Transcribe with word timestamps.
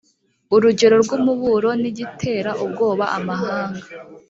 urugero 0.55 0.95
rw 1.03 1.09
umuburo 1.17 1.69
n 1.81 1.83
igitera 1.91 2.51
ubwoba 2.63 3.05
amahanga 3.17 3.85